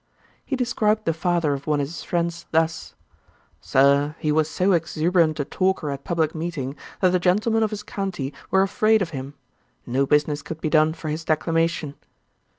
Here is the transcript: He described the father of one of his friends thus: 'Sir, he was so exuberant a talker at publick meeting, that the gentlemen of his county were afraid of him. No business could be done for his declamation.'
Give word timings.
He 0.43 0.55
described 0.55 1.05
the 1.05 1.13
father 1.13 1.53
of 1.53 1.67
one 1.67 1.79
of 1.79 1.85
his 1.85 2.01
friends 2.03 2.47
thus: 2.49 2.95
'Sir, 3.59 4.15
he 4.17 4.31
was 4.31 4.49
so 4.49 4.71
exuberant 4.73 5.39
a 5.39 5.45
talker 5.45 5.91
at 5.91 6.03
publick 6.03 6.33
meeting, 6.33 6.75
that 7.01 7.11
the 7.11 7.19
gentlemen 7.19 7.61
of 7.61 7.69
his 7.69 7.83
county 7.83 8.33
were 8.49 8.63
afraid 8.63 9.03
of 9.03 9.11
him. 9.11 9.35
No 9.85 10.07
business 10.07 10.41
could 10.41 10.59
be 10.59 10.71
done 10.71 10.93
for 10.93 11.09
his 11.09 11.23
declamation.' 11.23 11.93